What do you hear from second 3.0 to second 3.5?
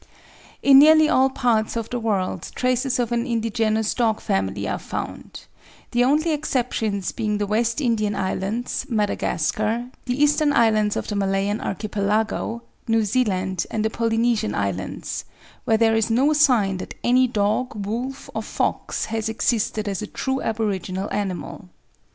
an